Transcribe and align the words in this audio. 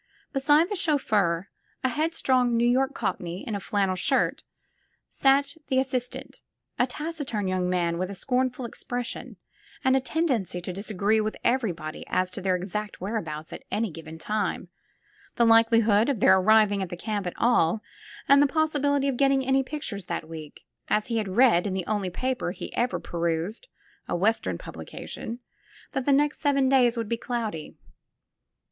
Beside 0.33 0.67
the 0.67 0.75
chauffeur, 0.75 1.49
a 1.83 1.89
headstrong 1.89 2.57
New 2.57 2.65
York 2.67 2.95
cockney 2.95 3.45
in 3.47 3.53
a 3.53 3.59
flannel 3.59 3.95
shirt, 3.95 4.43
sat 5.09 5.53
the 5.67 5.77
assistant, 5.79 6.41
a 6.79 6.87
taciturn 6.87 7.47
young 7.47 7.69
man 7.69 7.99
with 7.99 8.09
a 8.09 8.15
scornful 8.15 8.65
expression 8.65 9.37
and 9.83 9.95
a 9.95 9.99
tendency 9.99 10.59
to 10.59 10.73
disagree 10.73 11.21
with 11.21 11.37
everybody 11.43 12.03
as 12.07 12.31
to 12.31 12.41
their 12.41 12.55
exact 12.55 12.99
whereabouts 12.99 13.53
at 13.53 13.61
any 13.69 13.91
given 13.91 14.17
time, 14.17 14.69
the 15.35 15.45
likelihood 15.45 16.09
of 16.09 16.19
their 16.19 16.35
arriving 16.39 16.81
at 16.81 16.89
the 16.89 16.97
camp 16.97 17.27
at 17.27 17.37
all 17.37 17.83
and 18.27 18.41
the 18.41 18.47
possibility 18.47 19.07
of 19.07 19.17
getting 19.17 19.45
any 19.45 19.61
pictures 19.61 20.05
that 20.07 20.27
week, 20.27 20.65
as 20.87 21.09
he 21.13 21.17
had 21.17 21.27
read 21.37 21.67
in 21.67 21.73
the 21.75 21.85
only 21.85 22.09
paper 22.09 22.49
he 22.49 22.75
ever 22.75 22.99
perused, 22.99 23.67
a 24.07 24.15
Western 24.15 24.57
publication, 24.57 25.41
that 25.91 26.07
the 26.07 26.11
next 26.11 26.39
seven 26.39 26.67
days 26.67 26.97
would 26.97 27.07
be 27.07 27.17
cloudy. 27.17 27.75